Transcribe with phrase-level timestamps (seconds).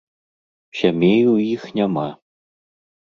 [0.79, 2.09] Сямей у іх няма.